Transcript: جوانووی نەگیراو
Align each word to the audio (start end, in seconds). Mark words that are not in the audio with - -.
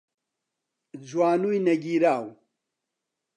جوانووی 1.09 1.63
نەگیراو 1.67 2.25